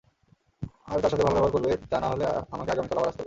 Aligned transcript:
আর 0.85 0.97
তার 1.01 1.11
সাথে 1.11 1.23
ভাল 1.23 1.33
ব্যবহার 1.33 1.51
করবে 1.51 1.71
তা 1.89 1.97
নাহলে 1.99 2.25
আমাকে 2.51 2.69
আগামীকাল 2.71 2.97
আবার 2.97 3.09
আসতে 3.09 3.15
হবে। 3.15 3.19